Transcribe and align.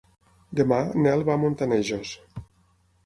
Demà 0.59 0.79
en 0.87 1.05
Nel 1.07 1.25
va 1.27 1.35
a 1.35 1.41
Montanejos. 1.43 2.15